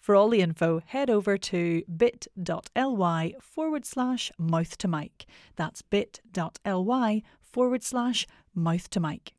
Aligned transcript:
For 0.00 0.14
all 0.14 0.28
the 0.28 0.40
info, 0.40 0.80
head 0.84 1.10
over 1.10 1.36
to 1.36 1.82
bit.ly 1.94 3.34
forward 3.40 3.84
slash 3.84 4.32
mouth 4.38 4.78
to 4.78 4.88
mic. 4.88 5.26
That's 5.56 5.82
bit.ly 5.82 7.22
forward 7.42 7.82
slash 7.82 8.26
mouth 8.54 8.90
to 8.90 9.00
mic. 9.00 9.32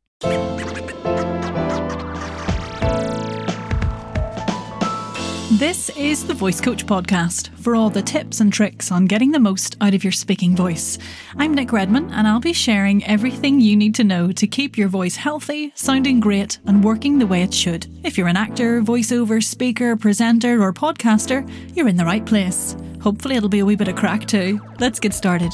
This 5.60 5.90
is 5.90 6.26
the 6.26 6.32
Voice 6.32 6.58
Coach 6.58 6.86
Podcast 6.86 7.54
for 7.58 7.76
all 7.76 7.90
the 7.90 8.00
tips 8.00 8.40
and 8.40 8.50
tricks 8.50 8.90
on 8.90 9.04
getting 9.04 9.30
the 9.30 9.38
most 9.38 9.76
out 9.82 9.92
of 9.92 10.02
your 10.02 10.10
speaking 10.10 10.56
voice. 10.56 10.96
I'm 11.36 11.52
Nic 11.52 11.70
Redman, 11.70 12.10
and 12.12 12.26
I'll 12.26 12.40
be 12.40 12.54
sharing 12.54 13.04
everything 13.04 13.60
you 13.60 13.76
need 13.76 13.94
to 13.96 14.02
know 14.02 14.32
to 14.32 14.46
keep 14.46 14.78
your 14.78 14.88
voice 14.88 15.16
healthy, 15.16 15.70
sounding 15.74 16.18
great, 16.18 16.58
and 16.64 16.82
working 16.82 17.18
the 17.18 17.26
way 17.26 17.42
it 17.42 17.52
should. 17.52 17.86
If 18.02 18.16
you're 18.16 18.26
an 18.28 18.38
actor, 18.38 18.80
voiceover, 18.80 19.44
speaker, 19.44 19.96
presenter, 19.96 20.62
or 20.62 20.72
podcaster, 20.72 21.46
you're 21.76 21.88
in 21.88 21.98
the 21.98 22.06
right 22.06 22.24
place. 22.24 22.74
Hopefully, 23.02 23.34
it'll 23.34 23.50
be 23.50 23.58
a 23.58 23.66
wee 23.66 23.76
bit 23.76 23.88
of 23.88 23.96
crack 23.96 24.24
too. 24.24 24.62
Let's 24.78 24.98
get 24.98 25.12
started. 25.12 25.52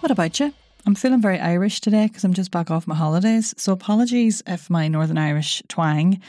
What 0.00 0.12
about 0.12 0.38
you? 0.38 0.52
I'm 0.84 0.94
feeling 0.94 1.22
very 1.22 1.40
Irish 1.40 1.80
today 1.80 2.08
because 2.08 2.24
I'm 2.24 2.34
just 2.34 2.50
back 2.50 2.70
off 2.70 2.86
my 2.86 2.94
holidays, 2.94 3.54
so 3.56 3.72
apologies 3.72 4.42
if 4.46 4.68
my 4.68 4.86
Northern 4.86 5.16
Irish 5.16 5.62
twang 5.66 6.20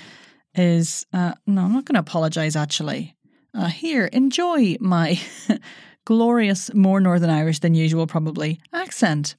is 0.58 1.06
uh, 1.14 1.34
no, 1.46 1.64
I'm 1.64 1.74
not 1.74 1.86
going 1.86 1.96
to 1.96 2.00
apologise 2.00 2.56
actually. 2.56 3.16
Uh, 3.54 3.68
here, 3.68 4.06
enjoy 4.08 4.76
my 4.82 5.20
glorious, 6.06 6.74
more 6.74 7.00
Northern 7.00 7.30
Irish 7.30 7.60
than 7.60 7.74
usual, 7.74 8.06
probably, 8.06 8.60
accent. 8.74 9.36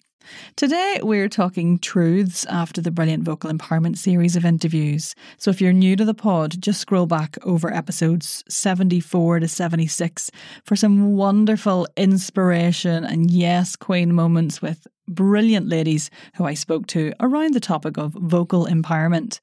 Today, 0.57 1.01
we're 1.03 1.29
talking 1.29 1.79
truths 1.79 2.45
after 2.47 2.81
the 2.81 2.91
brilliant 2.91 3.23
vocal 3.23 3.51
empowerment 3.51 3.97
series 3.97 4.37
of 4.37 4.45
interviews. 4.45 5.15
So, 5.37 5.51
if 5.51 5.61
you're 5.61 5.73
new 5.73 5.97
to 5.97 6.05
the 6.05 6.15
pod, 6.15 6.61
just 6.61 6.81
scroll 6.81 7.07
back 7.07 7.37
over 7.45 7.73
episodes 7.73 8.43
74 8.49 9.41
to 9.41 9.49
76 9.49 10.31
for 10.65 10.77
some 10.77 11.15
wonderful 11.15 11.87
inspiration 11.97 13.05
and 13.05 13.31
yes, 13.31 13.77
Queen 13.77 14.13
moments 14.13 14.61
with 14.61 14.87
brilliant 15.09 15.69
ladies 15.69 16.11
who 16.35 16.45
I 16.45 16.55
spoke 16.55 16.87
to 16.89 17.13
around 17.21 17.55
the 17.55 17.61
topic 17.61 17.97
of 17.97 18.13
vocal 18.13 18.67
empowerment. 18.67 19.41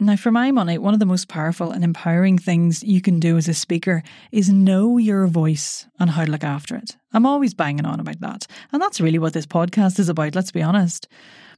Now, 0.00 0.14
for 0.14 0.30
my 0.30 0.52
money, 0.52 0.78
one 0.78 0.94
of 0.94 1.00
the 1.00 1.06
most 1.06 1.26
powerful 1.26 1.72
and 1.72 1.82
empowering 1.82 2.38
things 2.38 2.84
you 2.84 3.00
can 3.00 3.18
do 3.18 3.36
as 3.36 3.48
a 3.48 3.54
speaker 3.54 4.04
is 4.30 4.48
know 4.48 4.96
your 4.96 5.26
voice 5.26 5.88
and 5.98 6.10
how 6.10 6.24
to 6.24 6.30
look 6.30 6.44
after 6.44 6.76
it. 6.76 6.96
I'm 7.12 7.26
always 7.26 7.52
banging 7.52 7.84
on 7.84 7.98
about 7.98 8.20
that. 8.20 8.46
And 8.70 8.80
that's 8.80 9.00
really 9.00 9.18
what 9.18 9.32
this 9.32 9.46
podcast 9.46 9.98
is 9.98 10.08
about, 10.08 10.36
let's 10.36 10.52
be 10.52 10.62
honest. 10.62 11.08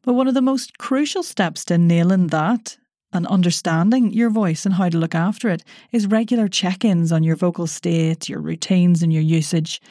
But 0.03 0.15
one 0.15 0.27
of 0.27 0.33
the 0.33 0.41
most 0.41 0.79
crucial 0.79 1.23
steps 1.23 1.67
to 1.67 1.77
nailing 1.77 2.29
that 2.29 2.79
and 3.13 3.27
understanding 3.27 4.11
your 4.11 4.31
voice 4.31 4.65
and 4.65 4.75
how 4.75 4.89
to 4.89 4.97
look 4.97 5.15
after 5.15 5.51
it 5.51 5.63
is 5.93 6.07
regular 6.07 6.49
check 6.49 6.83
ins 6.83 7.13
on 7.13 7.23
your 7.23 7.37
vocal 7.37 7.67
state, 7.67 8.27
your 8.27 8.41
routines, 8.41 9.03
and 9.03 9.13
your 9.13 9.23
usage. 9.23 9.83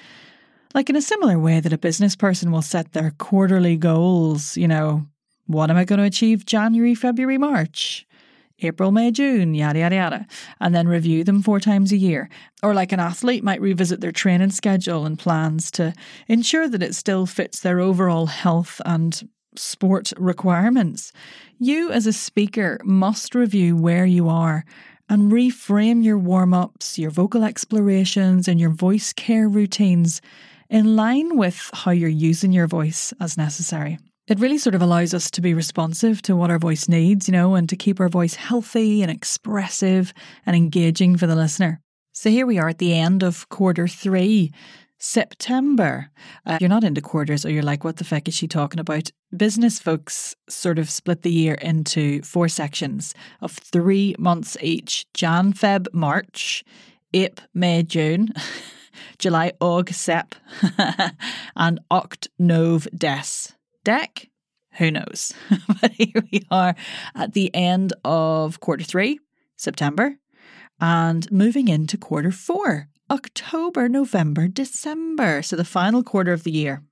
Like 0.74 0.90
in 0.90 0.96
a 0.96 1.04
similar 1.04 1.38
way 1.38 1.60
that 1.60 1.74
a 1.74 1.78
business 1.78 2.16
person 2.16 2.52
will 2.52 2.64
set 2.64 2.94
their 2.94 3.12
quarterly 3.20 3.78
goals, 3.78 4.58
you 4.58 4.68
know, 4.68 5.06
what 5.46 5.70
am 5.70 5.78
I 5.78 5.86
going 5.86 6.00
to 6.00 6.06
achieve 6.06 6.48
January, 6.48 6.96
February, 6.96 7.38
March? 7.38 8.08
April, 8.62 8.92
May, 8.92 9.12
June, 9.12 9.54
yada, 9.54 9.80
yada, 9.80 9.96
yada, 9.96 10.28
and 10.60 10.74
then 10.74 10.88
review 10.88 11.24
them 11.24 11.42
four 11.42 11.60
times 11.60 11.92
a 11.92 11.98
year. 11.98 12.30
Or 12.62 12.74
like 12.74 12.92
an 12.92 13.00
athlete 13.00 13.44
might 13.44 13.62
revisit 13.62 14.02
their 14.02 14.12
training 14.12 14.52
schedule 14.52 15.06
and 15.06 15.18
plans 15.18 15.72
to 15.72 15.94
ensure 16.28 16.68
that 16.68 16.84
it 16.84 16.96
still 16.96 17.26
fits 17.26 17.60
their 17.60 17.80
overall 17.80 18.28
health 18.28 18.82
and 18.86 19.30
sport 19.56 20.14
requirements. 20.18 21.12
You, 21.58 21.92
as 21.92 22.06
a 22.06 22.14
speaker, 22.14 22.80
must 22.84 23.36
review 23.36 23.76
where 23.76 24.06
you 24.06 24.30
are 24.30 24.66
and 25.10 25.32
reframe 25.32 26.04
your 26.04 26.20
warm 26.20 26.54
ups, 26.54 27.00
your 27.00 27.10
vocal 27.10 27.44
explorations, 27.44 28.48
and 28.48 28.60
your 28.60 28.70
voice 28.70 29.12
care 29.12 29.50
routines 29.50 30.22
in 30.70 30.96
line 30.96 31.36
with 31.36 31.70
how 31.74 31.92
you're 31.92 32.10
using 32.10 32.52
your 32.52 32.68
voice 32.68 33.12
as 33.20 33.38
necessary 33.38 33.98
it 34.30 34.40
really 34.40 34.60
sort 34.60 34.76
of 34.76 34.82
allows 34.82 35.14
us 35.14 35.32
to 35.32 35.42
be 35.42 35.56
responsive 35.56 36.22
to 36.22 36.36
what 36.36 36.52
our 36.52 36.60
voice 36.60 36.88
needs, 36.88 37.28
you 37.28 37.32
know, 37.32 37.56
and 37.56 37.68
to 37.68 37.76
keep 37.76 38.00
our 38.00 38.10
voice 38.10 38.36
healthy 38.36 39.02
and 39.02 39.10
expressive 39.10 40.14
and 40.46 40.56
engaging 40.56 41.18
for 41.18 41.26
the 41.26 41.36
listener. 41.36 41.82
So 42.14 42.30
here 42.30 42.46
we 42.46 42.60
are 42.60 42.70
at 42.70 42.78
the 42.78 42.94
end 42.94 43.24
of 43.24 43.50
quarter 43.50 43.88
three. 43.88 44.52
September. 45.02 46.12
Uh, 46.46 46.58
you're 46.60 46.70
not 46.70 46.84
into 46.84 47.00
quarters, 47.00 47.46
or 47.46 47.50
you're 47.50 47.64
like, 47.64 47.86
what 47.86 47.96
the 47.96 48.04
fuck 48.04 48.28
is 48.28 48.34
she 48.34 48.50
talking 48.50 48.82
about? 48.82 49.10
Business 49.36 49.80
folks 49.80 50.36
sort 50.50 50.78
of 50.78 50.90
split 50.90 51.22
the 51.22 51.32
year 51.32 51.54
into 51.54 52.22
four 52.22 52.50
sections 52.50 53.14
of 53.40 53.54
three 53.54 54.14
months 54.20 54.58
each 54.62 55.06
Jan, 55.14 55.54
Feb, 55.54 55.88
March, 55.94 56.66
April, 57.14 57.48
May, 57.54 57.82
June. 57.82 58.34
July, 59.18 59.54
Aug, 59.62 59.94
Sep, 59.94 60.36
and 61.56 61.80
Oct, 61.90 62.28
Nov, 62.38 62.86
Des 62.94 63.54
deck? 63.84 64.30
Who 64.74 64.92
knows? 64.92 65.34
but 65.82 65.92
here 65.92 66.24
we 66.32 66.44
are 66.52 66.76
at 67.16 67.34
the 67.34 67.54
end 67.54 67.94
of 68.04 68.60
quarter 68.60 68.84
three, 68.84 69.20
September, 69.56 70.18
and 70.80 71.30
moving 71.32 71.68
into 71.68 71.98
quarter 71.98 72.32
four, 72.32 72.88
October, 73.10 73.90
November, 73.90 74.48
December. 74.48 75.42
So 75.42 75.56
the 75.56 75.66
final 75.66 76.04
quarter 76.04 76.32
of 76.32 76.44
the 76.44 76.52
year. 76.52 76.84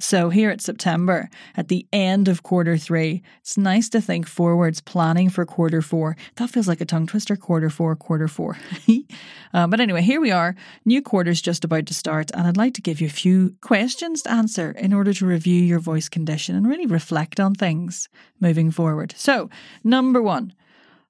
So, 0.00 0.28
here 0.28 0.50
at 0.50 0.60
September, 0.60 1.30
at 1.56 1.68
the 1.68 1.86
end 1.92 2.26
of 2.26 2.42
quarter 2.42 2.76
three, 2.76 3.22
it's 3.40 3.56
nice 3.56 3.88
to 3.90 4.00
think 4.00 4.26
forwards, 4.26 4.80
planning 4.80 5.30
for 5.30 5.46
quarter 5.46 5.80
four. 5.80 6.16
That 6.34 6.50
feels 6.50 6.66
like 6.66 6.80
a 6.80 6.84
tongue 6.84 7.06
twister, 7.06 7.36
quarter 7.36 7.70
four, 7.70 7.94
quarter 7.94 8.26
four. 8.26 8.58
uh, 9.52 9.66
but 9.66 9.80
anyway, 9.80 10.02
here 10.02 10.20
we 10.20 10.30
are. 10.30 10.54
New 10.84 11.02
quarter's 11.02 11.42
just 11.42 11.64
about 11.64 11.86
to 11.86 11.94
start, 11.94 12.30
and 12.32 12.46
I'd 12.46 12.56
like 12.56 12.74
to 12.74 12.82
give 12.82 13.00
you 13.00 13.06
a 13.06 13.10
few 13.10 13.54
questions 13.60 14.22
to 14.22 14.32
answer 14.32 14.72
in 14.72 14.92
order 14.92 15.12
to 15.12 15.26
review 15.26 15.60
your 15.60 15.78
voice 15.78 16.08
condition 16.08 16.56
and 16.56 16.68
really 16.68 16.86
reflect 16.86 17.40
on 17.40 17.54
things 17.54 18.08
moving 18.40 18.70
forward. 18.70 19.14
So, 19.16 19.50
number 19.82 20.22
one, 20.22 20.54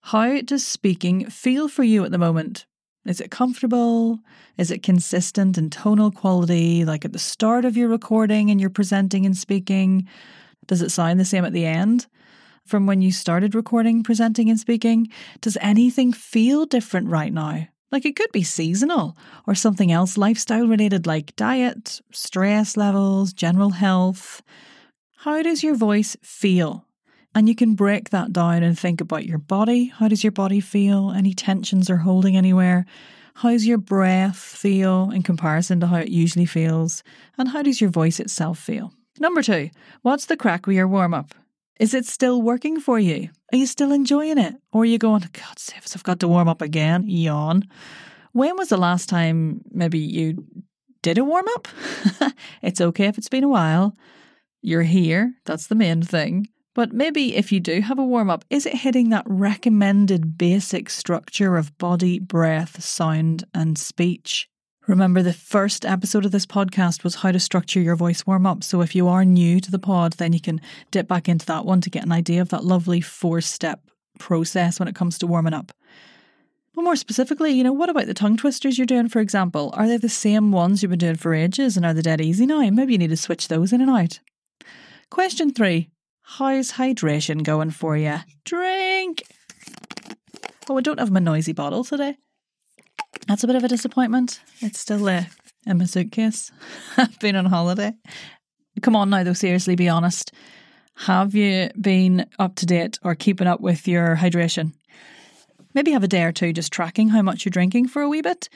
how 0.00 0.40
does 0.42 0.66
speaking 0.66 1.30
feel 1.30 1.68
for 1.68 1.82
you 1.82 2.04
at 2.04 2.10
the 2.10 2.18
moment? 2.18 2.66
Is 3.06 3.20
it 3.20 3.30
comfortable? 3.30 4.20
Is 4.56 4.70
it 4.70 4.82
consistent 4.82 5.58
in 5.58 5.68
tonal 5.70 6.10
quality, 6.10 6.84
like 6.84 7.04
at 7.04 7.12
the 7.12 7.18
start 7.18 7.64
of 7.64 7.76
your 7.76 7.88
recording 7.88 8.50
and 8.50 8.60
you're 8.60 8.70
presenting 8.70 9.26
and 9.26 9.36
speaking? 9.36 10.08
Does 10.66 10.80
it 10.80 10.90
sound 10.90 11.20
the 11.20 11.24
same 11.24 11.44
at 11.44 11.52
the 11.52 11.66
end 11.66 12.06
from 12.66 12.86
when 12.86 13.02
you 13.02 13.12
started 13.12 13.54
recording, 13.54 14.02
presenting, 14.02 14.48
and 14.48 14.58
speaking? 14.58 15.08
Does 15.40 15.58
anything 15.60 16.12
feel 16.12 16.64
different 16.64 17.08
right 17.08 17.32
now? 17.32 17.68
Like 17.94 18.04
it 18.04 18.16
could 18.16 18.32
be 18.32 18.42
seasonal 18.42 19.16
or 19.46 19.54
something 19.54 19.92
else 19.92 20.18
lifestyle 20.18 20.66
related, 20.66 21.06
like 21.06 21.36
diet, 21.36 22.00
stress 22.10 22.76
levels, 22.76 23.32
general 23.32 23.70
health. 23.70 24.42
How 25.18 25.42
does 25.42 25.62
your 25.62 25.76
voice 25.76 26.16
feel? 26.20 26.86
And 27.36 27.48
you 27.48 27.54
can 27.54 27.76
break 27.76 28.10
that 28.10 28.32
down 28.32 28.64
and 28.64 28.76
think 28.76 29.00
about 29.00 29.26
your 29.26 29.38
body. 29.38 29.92
How 29.94 30.08
does 30.08 30.24
your 30.24 30.32
body 30.32 30.58
feel? 30.58 31.12
Any 31.12 31.34
tensions 31.34 31.88
or 31.88 31.98
holding 31.98 32.36
anywhere? 32.36 32.84
How's 33.36 33.64
your 33.64 33.78
breath 33.78 34.38
feel 34.38 35.12
in 35.12 35.22
comparison 35.22 35.78
to 35.78 35.86
how 35.86 35.98
it 35.98 36.08
usually 36.08 36.46
feels? 36.46 37.04
And 37.38 37.50
how 37.50 37.62
does 37.62 37.80
your 37.80 37.90
voice 37.90 38.18
itself 38.18 38.58
feel? 38.58 38.92
Number 39.20 39.40
two, 39.40 39.70
what's 40.02 40.26
the 40.26 40.36
crack 40.36 40.66
with 40.66 40.74
your 40.74 40.88
warm 40.88 41.14
up? 41.14 41.32
Is 41.80 41.92
it 41.92 42.06
still 42.06 42.40
working 42.40 42.78
for 42.78 42.98
you? 42.98 43.30
Are 43.52 43.56
you 43.56 43.66
still 43.66 43.92
enjoying 43.92 44.38
it? 44.38 44.54
Or 44.72 44.82
are 44.82 44.86
you 44.86 44.98
going, 44.98 45.22
God 45.32 45.58
save 45.58 45.84
us, 45.84 45.96
I've 45.96 46.04
got 46.04 46.20
to 46.20 46.28
warm 46.28 46.48
up 46.48 46.62
again? 46.62 47.04
Yawn. 47.08 47.64
When 48.32 48.56
was 48.56 48.68
the 48.68 48.76
last 48.76 49.08
time 49.08 49.60
maybe 49.70 49.98
you 49.98 50.44
did 51.02 51.18
a 51.18 51.24
warm 51.24 51.46
up? 51.54 51.68
it's 52.62 52.80
okay 52.80 53.06
if 53.06 53.18
it's 53.18 53.28
been 53.28 53.44
a 53.44 53.48
while. 53.48 53.96
You're 54.62 54.82
here. 54.82 55.34
That's 55.44 55.66
the 55.66 55.74
main 55.74 56.02
thing. 56.02 56.48
But 56.74 56.92
maybe 56.92 57.36
if 57.36 57.52
you 57.52 57.60
do 57.60 57.80
have 57.80 57.98
a 57.98 58.04
warm 58.04 58.30
up, 58.30 58.44
is 58.50 58.66
it 58.66 58.74
hitting 58.74 59.10
that 59.10 59.26
recommended 59.26 60.36
basic 60.36 60.90
structure 60.90 61.56
of 61.56 61.76
body, 61.78 62.18
breath, 62.18 62.82
sound, 62.82 63.44
and 63.54 63.78
speech? 63.78 64.48
Remember, 64.86 65.22
the 65.22 65.32
first 65.32 65.86
episode 65.86 66.26
of 66.26 66.30
this 66.30 66.44
podcast 66.44 67.04
was 67.04 67.14
how 67.14 67.32
to 67.32 67.40
structure 67.40 67.80
your 67.80 67.96
voice 67.96 68.26
warm 68.26 68.44
up. 68.44 68.62
So 68.62 68.82
if 68.82 68.94
you 68.94 69.08
are 69.08 69.24
new 69.24 69.58
to 69.60 69.70
the 69.70 69.78
pod, 69.78 70.14
then 70.14 70.34
you 70.34 70.40
can 70.40 70.60
dip 70.90 71.08
back 71.08 71.26
into 71.26 71.46
that 71.46 71.64
one 71.64 71.80
to 71.80 71.90
get 71.90 72.04
an 72.04 72.12
idea 72.12 72.42
of 72.42 72.50
that 72.50 72.64
lovely 72.64 73.00
four 73.00 73.40
step 73.40 73.80
process 74.18 74.78
when 74.78 74.88
it 74.88 74.94
comes 74.94 75.18
to 75.18 75.26
warming 75.26 75.54
up. 75.54 75.72
But 76.74 76.82
more 76.82 76.96
specifically, 76.96 77.52
you 77.52 77.64
know, 77.64 77.72
what 77.72 77.88
about 77.88 78.06
the 78.06 78.14
tongue 78.14 78.36
twisters 78.36 78.76
you're 78.76 78.86
doing, 78.86 79.08
for 79.08 79.20
example? 79.20 79.72
Are 79.74 79.88
they 79.88 79.96
the 79.96 80.08
same 80.10 80.52
ones 80.52 80.82
you've 80.82 80.90
been 80.90 80.98
doing 80.98 81.16
for 81.16 81.32
ages 81.32 81.78
and 81.78 81.86
are 81.86 81.94
they 81.94 82.02
dead 82.02 82.20
easy 82.20 82.44
now? 82.44 82.68
Maybe 82.68 82.92
you 82.92 82.98
need 82.98 83.10
to 83.10 83.16
switch 83.16 83.48
those 83.48 83.72
in 83.72 83.80
and 83.80 83.90
out. 83.90 84.20
Question 85.08 85.54
three 85.54 85.88
How's 86.22 86.72
hydration 86.72 87.42
going 87.42 87.70
for 87.70 87.96
you? 87.96 88.16
Drink! 88.44 89.22
Oh, 90.68 90.76
I 90.76 90.80
don't 90.82 90.98
have 90.98 91.10
my 91.10 91.20
noisy 91.20 91.52
bottle 91.52 91.84
today. 91.84 92.18
That's 93.26 93.42
a 93.42 93.46
bit 93.46 93.56
of 93.56 93.64
a 93.64 93.68
disappointment. 93.68 94.40
It's 94.60 94.78
still 94.78 94.98
there 94.98 95.28
in 95.66 95.78
my 95.78 95.86
suitcase. 95.86 96.52
I've 96.96 97.18
been 97.20 97.36
on 97.36 97.46
holiday. 97.46 97.94
Come 98.82 98.96
on 98.96 99.10
now, 99.10 99.22
though, 99.22 99.32
seriously, 99.32 99.76
be 99.76 99.88
honest. 99.88 100.32
Have 100.96 101.34
you 101.34 101.70
been 101.80 102.26
up 102.38 102.54
to 102.56 102.66
date 102.66 102.98
or 103.02 103.14
keeping 103.14 103.46
up 103.46 103.60
with 103.60 103.88
your 103.88 104.16
hydration? 104.16 104.72
Maybe 105.74 105.92
have 105.92 106.04
a 106.04 106.08
day 106.08 106.22
or 106.22 106.32
two 106.32 106.52
just 106.52 106.72
tracking 106.72 107.08
how 107.08 107.22
much 107.22 107.44
you're 107.44 107.50
drinking 107.50 107.88
for 107.88 108.02
a 108.02 108.08
wee 108.08 108.22
bit, 108.22 108.48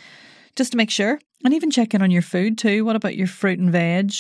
just 0.55 0.73
to 0.73 0.77
make 0.77 0.91
sure. 0.91 1.19
And 1.45 1.55
even 1.55 1.71
check 1.71 1.95
in 1.95 2.03
on 2.03 2.11
your 2.11 2.23
food 2.23 2.59
too. 2.59 2.85
What 2.85 2.97
about 2.97 3.17
your 3.17 3.27
fruit 3.27 3.59
and 3.59 3.71
veg? 3.71 4.13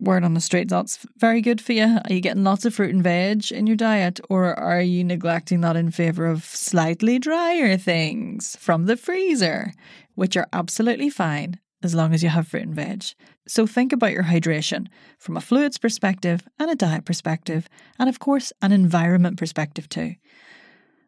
Word 0.00 0.22
on 0.22 0.34
the 0.34 0.40
street, 0.40 0.68
that's 0.68 1.04
very 1.16 1.40
good 1.40 1.60
for 1.60 1.72
you. 1.72 1.98
Are 2.04 2.12
you 2.12 2.20
getting 2.20 2.44
lots 2.44 2.64
of 2.64 2.74
fruit 2.74 2.94
and 2.94 3.02
veg 3.02 3.50
in 3.50 3.66
your 3.66 3.76
diet, 3.76 4.20
or 4.30 4.58
are 4.58 4.80
you 4.80 5.02
neglecting 5.02 5.60
that 5.62 5.76
in 5.76 5.90
favour 5.90 6.26
of 6.26 6.44
slightly 6.44 7.18
drier 7.18 7.76
things 7.76 8.56
from 8.60 8.86
the 8.86 8.96
freezer, 8.96 9.72
which 10.14 10.36
are 10.36 10.46
absolutely 10.52 11.10
fine 11.10 11.58
as 11.82 11.94
long 11.94 12.14
as 12.14 12.22
you 12.22 12.28
have 12.28 12.46
fruit 12.46 12.62
and 12.62 12.74
veg? 12.76 13.06
So 13.48 13.66
think 13.66 13.92
about 13.92 14.12
your 14.12 14.24
hydration 14.24 14.86
from 15.18 15.36
a 15.36 15.40
fluids 15.40 15.78
perspective 15.78 16.46
and 16.58 16.70
a 16.70 16.76
diet 16.76 17.04
perspective, 17.04 17.68
and 17.98 18.08
of 18.08 18.20
course, 18.20 18.52
an 18.62 18.70
environment 18.70 19.36
perspective 19.36 19.88
too. 19.88 20.14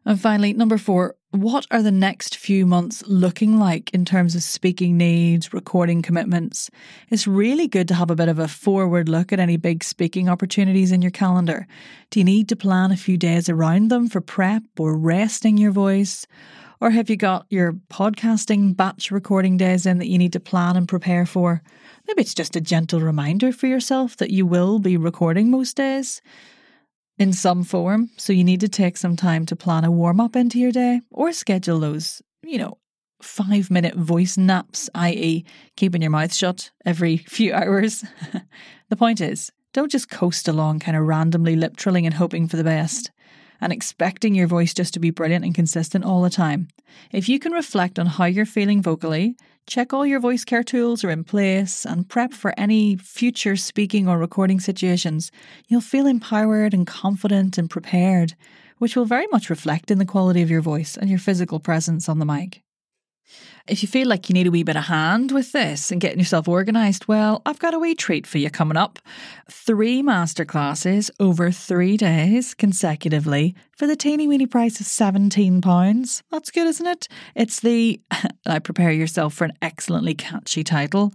And 0.05 0.19
finally, 0.19 0.51
number 0.53 0.77
four, 0.77 1.15
what 1.31 1.65
are 1.71 1.81
the 1.81 1.91
next 1.91 2.35
few 2.35 2.65
months 2.65 3.03
looking 3.07 3.57
like 3.57 3.89
in 3.93 4.03
terms 4.03 4.35
of 4.35 4.43
speaking 4.43 4.97
needs, 4.97 5.53
recording 5.53 6.01
commitments? 6.01 6.69
It's 7.09 7.25
really 7.25 7.69
good 7.69 7.87
to 7.87 7.93
have 7.93 8.11
a 8.11 8.15
bit 8.15 8.27
of 8.27 8.37
a 8.37 8.49
forward 8.49 9.07
look 9.07 9.31
at 9.31 9.39
any 9.39 9.55
big 9.55 9.81
speaking 9.81 10.27
opportunities 10.27 10.91
in 10.91 11.01
your 11.01 11.11
calendar. 11.11 11.67
Do 12.09 12.19
you 12.19 12.25
need 12.25 12.49
to 12.49 12.57
plan 12.57 12.91
a 12.91 12.97
few 12.97 13.17
days 13.17 13.47
around 13.47 13.89
them 13.89 14.09
for 14.09 14.19
prep 14.19 14.63
or 14.77 14.97
resting 14.97 15.57
your 15.57 15.71
voice? 15.71 16.27
Or 16.81 16.89
have 16.89 17.09
you 17.09 17.15
got 17.15 17.45
your 17.49 17.73
podcasting 17.89 18.75
batch 18.75 19.09
recording 19.09 19.55
days 19.55 19.85
in 19.85 19.99
that 19.99 20.09
you 20.09 20.17
need 20.17 20.33
to 20.33 20.39
plan 20.41 20.75
and 20.75 20.87
prepare 20.87 21.25
for? 21.25 21.61
Maybe 22.07 22.23
it's 22.23 22.33
just 22.33 22.57
a 22.57 22.61
gentle 22.61 22.99
reminder 22.99 23.53
for 23.53 23.67
yourself 23.67 24.17
that 24.17 24.31
you 24.31 24.45
will 24.45 24.79
be 24.79 24.97
recording 24.97 25.49
most 25.49 25.77
days 25.77 26.21
in 27.21 27.31
some 27.31 27.63
form. 27.63 28.09
So 28.17 28.33
you 28.33 28.43
need 28.43 28.61
to 28.61 28.67
take 28.67 28.97
some 28.97 29.15
time 29.15 29.45
to 29.45 29.55
plan 29.55 29.85
a 29.85 29.91
warm 29.91 30.19
up 30.19 30.35
into 30.35 30.57
your 30.57 30.71
day 30.71 31.01
or 31.11 31.31
schedule 31.33 31.79
those, 31.79 32.19
you 32.41 32.57
know, 32.57 32.79
five 33.21 33.69
minute 33.69 33.93
voice 33.93 34.37
naps, 34.37 34.89
i.e., 34.95 35.45
keeping 35.75 36.01
your 36.01 36.09
mouth 36.09 36.33
shut 36.33 36.71
every 36.83 37.17
few 37.37 37.53
hours. 37.53 38.03
the 38.89 38.95
point 38.95 39.21
is, 39.21 39.51
don't 39.71 39.91
just 39.91 40.09
coast 40.09 40.47
along 40.47 40.79
kind 40.79 40.97
of 40.97 41.03
randomly 41.03 41.55
lip 41.55 41.77
trilling 41.77 42.07
and 42.07 42.15
hoping 42.15 42.47
for 42.47 42.57
the 42.57 42.63
best 42.63 43.11
and 43.61 43.71
expecting 43.71 44.35
your 44.35 44.47
voice 44.47 44.73
just 44.73 44.93
to 44.95 44.99
be 44.99 45.11
brilliant 45.11 45.45
and 45.45 45.55
consistent 45.55 46.03
all 46.03 46.21
the 46.21 46.29
time. 46.29 46.67
If 47.11 47.29
you 47.29 47.39
can 47.39 47.53
reflect 47.53 47.99
on 47.99 48.07
how 48.07 48.25
you're 48.25 48.45
feeling 48.45 48.81
vocally, 48.81 49.35
check 49.67 49.93
all 49.93 50.05
your 50.05 50.19
voice 50.19 50.43
care 50.43 50.63
tools 50.63 51.03
are 51.03 51.11
in 51.11 51.23
place, 51.23 51.85
and 51.85 52.09
prep 52.09 52.33
for 52.33 52.53
any 52.57 52.97
future 52.97 53.55
speaking 53.55 54.07
or 54.07 54.17
recording 54.17 54.59
situations, 54.59 55.31
you'll 55.67 55.81
feel 55.81 56.07
empowered 56.07 56.73
and 56.73 56.87
confident 56.87 57.57
and 57.57 57.69
prepared, 57.69 58.33
which 58.79 58.95
will 58.95 59.05
very 59.05 59.27
much 59.31 59.49
reflect 59.49 59.91
in 59.91 59.99
the 59.99 60.05
quality 60.05 60.41
of 60.41 60.49
your 60.49 60.61
voice 60.61 60.97
and 60.97 61.09
your 61.09 61.19
physical 61.19 61.59
presence 61.59 62.09
on 62.09 62.19
the 62.19 62.25
mic. 62.25 62.63
If 63.67 63.81
you 63.81 63.87
feel 63.87 64.07
like 64.07 64.29
you 64.29 64.33
need 64.33 64.47
a 64.47 64.51
wee 64.51 64.63
bit 64.63 64.75
of 64.75 64.85
hand 64.85 65.31
with 65.31 65.51
this 65.51 65.91
and 65.91 66.01
getting 66.01 66.19
yourself 66.19 66.47
organised, 66.47 67.07
well, 67.07 67.41
I've 67.45 67.59
got 67.59 67.73
a 67.73 67.79
wee 67.79 67.95
treat 67.95 68.25
for 68.25 68.37
you 68.37 68.49
coming 68.49 68.77
up. 68.77 68.99
Three 69.49 70.01
masterclasses 70.01 71.09
over 71.19 71.51
three 71.51 71.97
days 71.97 72.53
consecutively 72.53 73.55
for 73.75 73.87
the 73.87 73.95
teeny 73.95 74.27
weeny 74.27 74.47
price 74.47 74.79
of 74.79 74.87
£17. 74.87 76.23
That's 76.31 76.51
good, 76.51 76.67
isn't 76.67 76.87
it? 76.87 77.07
It's 77.35 77.59
the, 77.59 78.01
I 78.45 78.59
prepare 78.59 78.91
yourself 78.91 79.33
for 79.33 79.45
an 79.45 79.53
excellently 79.61 80.15
catchy 80.15 80.63
title 80.63 81.13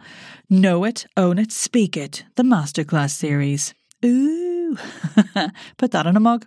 Know 0.48 0.84
It, 0.84 1.06
Own 1.16 1.38
It, 1.38 1.52
Speak 1.52 1.96
It, 1.96 2.24
the 2.36 2.42
Masterclass 2.42 3.10
series. 3.10 3.74
Ooh, 4.04 4.55
put 5.76 5.92
that 5.92 6.06
on 6.06 6.16
a 6.16 6.20
mug. 6.20 6.46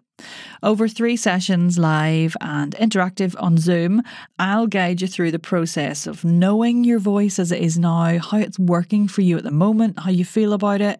Over 0.62 0.88
three 0.88 1.16
sessions, 1.16 1.77
live 1.77 2.36
and 2.42 2.75
interactive 2.75 3.36
on 3.42 3.57
Zoom, 3.57 4.04
I'll 4.38 4.68
guide 4.68 5.01
you 5.01 5.07
through 5.07 5.31
the 5.31 5.39
process 5.39 6.06
of 6.07 6.25
knowing 6.25 6.83
your 6.83 7.00
voice 7.00 7.39
as 7.39 7.51
it 7.51 7.62
is 7.62 7.80
now, 7.80 8.19
how 8.19 8.38
it's 8.38 8.60
working 8.60 9.07
for 9.07 9.21
you 9.21 9.38
at 9.38 9.44
the 9.44 9.51
moment, 9.51 10.00
how 10.00 10.12
you 10.12 10.25
feel 10.25 10.51
about 10.51 10.81
it, 10.81 11.00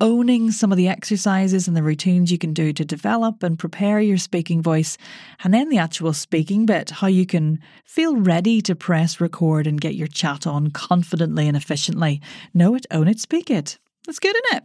owning 0.00 0.50
some 0.50 0.72
of 0.72 0.78
the 0.78 0.88
exercises 0.88 1.68
and 1.68 1.76
the 1.76 1.82
routines 1.82 2.32
you 2.32 2.38
can 2.38 2.52
do 2.52 2.72
to 2.72 2.84
develop 2.84 3.42
and 3.42 3.58
prepare 3.58 4.00
your 4.00 4.18
speaking 4.18 4.60
voice, 4.62 4.98
and 5.44 5.54
then 5.54 5.68
the 5.68 5.78
actual 5.78 6.12
speaking 6.12 6.66
bit, 6.66 6.90
how 6.90 7.06
you 7.06 7.26
can 7.26 7.60
feel 7.84 8.16
ready 8.16 8.60
to 8.60 8.74
press 8.74 9.20
record 9.20 9.66
and 9.66 9.80
get 9.80 9.94
your 9.94 10.08
chat 10.08 10.46
on 10.46 10.70
confidently 10.70 11.46
and 11.46 11.56
efficiently. 11.56 12.20
Know 12.52 12.74
it, 12.74 12.86
own 12.90 13.06
it, 13.06 13.20
speak 13.20 13.50
it. 13.50 13.78
That's 14.06 14.18
good, 14.18 14.36
isn't 14.36 14.58
it? 14.58 14.64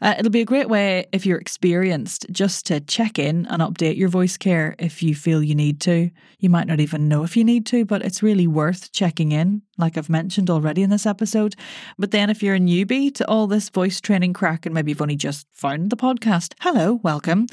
Uh, 0.00 0.14
it'll 0.18 0.30
be 0.30 0.40
a 0.40 0.46
great 0.46 0.68
way, 0.68 1.06
if 1.12 1.26
you're 1.26 1.38
experienced, 1.38 2.26
just 2.30 2.66
to 2.66 2.80
check 2.80 3.18
in 3.18 3.46
and 3.46 3.62
update 3.62 3.96
your 3.96 4.08
voice 4.08 4.36
care 4.36 4.74
if 4.78 5.02
you 5.02 5.14
feel 5.14 5.42
you 5.42 5.54
need 5.54 5.80
to. 5.82 6.10
You 6.38 6.50
might 6.50 6.66
not 6.66 6.80
even 6.80 7.08
know 7.08 7.24
if 7.24 7.36
you 7.36 7.44
need 7.44 7.66
to, 7.66 7.84
but 7.84 8.02
it's 8.02 8.22
really 8.22 8.46
worth 8.46 8.92
checking 8.92 9.32
in, 9.32 9.62
like 9.78 9.96
I've 9.96 10.08
mentioned 10.08 10.50
already 10.50 10.82
in 10.82 10.90
this 10.90 11.06
episode. 11.06 11.54
But 11.98 12.10
then, 12.10 12.30
if 12.30 12.42
you're 12.42 12.56
a 12.56 12.60
newbie 12.60 13.14
to 13.14 13.28
all 13.28 13.46
this 13.46 13.68
voice 13.68 14.00
training 14.00 14.32
crack 14.32 14.66
and 14.66 14.74
maybe 14.74 14.90
you've 14.90 15.02
only 15.02 15.16
just 15.16 15.46
found 15.52 15.90
the 15.90 15.96
podcast, 15.96 16.54
hello, 16.60 17.00
welcome. 17.02 17.46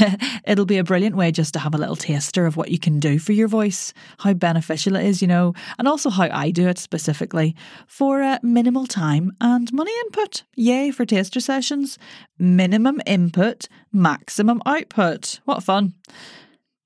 it'll 0.44 0.66
be 0.66 0.78
a 0.78 0.84
brilliant 0.84 1.16
way 1.16 1.30
just 1.30 1.52
to 1.54 1.58
have 1.58 1.74
a 1.74 1.78
little 1.78 1.96
taster 1.96 2.46
of 2.46 2.56
what 2.56 2.70
you 2.70 2.78
can 2.78 3.00
do 3.00 3.18
for 3.18 3.32
your 3.32 3.48
voice, 3.48 3.92
how 4.18 4.32
beneficial 4.32 4.96
it 4.96 5.04
is, 5.04 5.20
you 5.20 5.28
know, 5.28 5.54
and 5.78 5.88
also 5.88 6.10
how 6.10 6.28
I 6.30 6.50
do 6.50 6.68
it 6.68 6.78
specifically 6.78 7.54
for 7.86 8.22
uh, 8.22 8.38
minimal 8.42 8.86
time 8.86 9.32
and 9.40 9.72
money 9.72 9.92
input. 10.06 10.44
Yay 10.56 10.90
for 10.90 11.04
taster 11.04 11.40
sessions 11.40 11.72
sessions, 11.72 11.98
minimum 12.38 13.00
input, 13.06 13.68
maximum 13.92 14.60
output. 14.66 15.40
What 15.44 15.62
fun! 15.62 15.94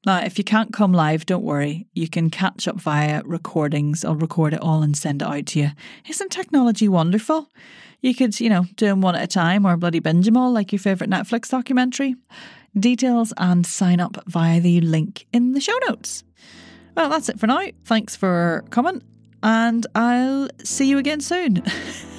Now, 0.07 0.21
if 0.21 0.39
you 0.39 0.45
can't 0.45 0.73
come 0.73 0.93
live, 0.93 1.27
don't 1.27 1.43
worry. 1.43 1.89
You 1.93 2.09
can 2.09 2.31
catch 2.31 2.69
up 2.69 2.81
via 2.81 3.23
recordings. 3.25 4.05
I'll 4.05 4.15
record 4.15 4.55
it 4.55 4.63
all 4.63 4.85
and 4.85 4.97
send 4.97 5.21
it 5.21 5.29
out 5.29 5.47
to 5.47 5.59
you. 5.59 5.71
Isn't 6.09 6.31
technology 6.31 6.89
wonderful? 6.89 7.51
You 8.03 8.15
could, 8.15 8.39
you 8.39 8.49
know, 8.49 8.67
do 8.77 8.87
them 8.87 9.01
one 9.01 9.17
at 9.17 9.25
a 9.25 9.27
time 9.27 9.67
or 9.67 9.77
bloody 9.77 9.99
binge 9.99 10.27
them 10.27 10.37
all 10.37 10.53
like 10.53 10.71
your 10.71 10.79
favourite 10.79 11.11
Netflix 11.11 11.51
documentary. 11.51 12.15
Details 12.79 13.33
and 13.37 13.67
sign 13.67 13.99
up 13.99 14.23
via 14.29 14.61
the 14.61 14.81
link 14.81 15.27
in 15.33 15.53
the 15.53 15.61
show 15.61 15.77
notes. 15.89 16.23
Well, 16.97 17.09
that's 17.09 17.29
it 17.29 17.41
for 17.41 17.49
now. 17.49 17.67
Thanks 17.85 18.15
for 18.15 18.65
coming, 18.71 19.03
and 19.43 19.87
I'll 19.95 20.49
see 20.63 20.89
you 20.89 20.99
again 20.99 21.21
soon. 21.21 21.63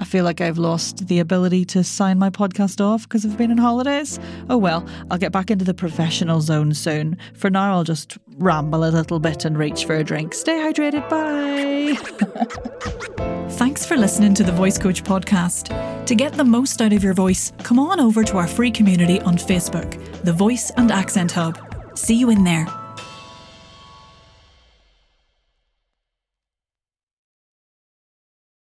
I 0.00 0.04
feel 0.04 0.24
like 0.24 0.40
I've 0.40 0.56
lost 0.56 1.08
the 1.08 1.18
ability 1.18 1.66
to 1.66 1.84
sign 1.84 2.18
my 2.18 2.30
podcast 2.30 2.80
off 2.80 3.02
because 3.02 3.26
I've 3.26 3.36
been 3.36 3.50
on 3.50 3.58
holidays. 3.58 4.18
Oh 4.48 4.56
well, 4.56 4.88
I'll 5.10 5.18
get 5.18 5.30
back 5.30 5.50
into 5.50 5.66
the 5.66 5.74
professional 5.74 6.40
zone 6.40 6.72
soon. 6.72 7.18
For 7.34 7.50
now, 7.50 7.74
I'll 7.74 7.84
just 7.84 8.16
ramble 8.38 8.84
a 8.84 8.88
little 8.88 9.20
bit 9.20 9.44
and 9.44 9.58
reach 9.58 9.84
for 9.84 9.94
a 9.96 10.02
drink. 10.02 10.32
Stay 10.32 10.54
hydrated. 10.54 11.06
Bye. 11.10 11.96
Thanks 13.50 13.84
for 13.84 13.98
listening 13.98 14.32
to 14.34 14.42
the 14.42 14.52
Voice 14.52 14.78
Coach 14.78 15.04
podcast. 15.04 16.06
To 16.06 16.14
get 16.14 16.32
the 16.32 16.44
most 16.44 16.80
out 16.80 16.94
of 16.94 17.04
your 17.04 17.12
voice, 17.12 17.52
come 17.58 17.78
on 17.78 18.00
over 18.00 18.24
to 18.24 18.38
our 18.38 18.48
free 18.48 18.70
community 18.70 19.20
on 19.20 19.36
Facebook, 19.36 20.02
the 20.24 20.32
Voice 20.32 20.72
and 20.78 20.90
Accent 20.90 21.32
Hub. 21.32 21.58
See 21.94 22.14
you 22.14 22.30
in 22.30 22.42
there. 22.44 22.66